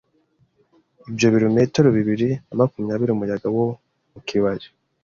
Ibyo 1.09 1.27
birometero 1.33 1.87
bibiri 1.97 2.29
na 2.47 2.53
makumyabiri 2.59 3.11
umuyaga 3.13 3.47
wo 3.55 3.65
mu 4.11 4.19
kibaya 4.27 4.69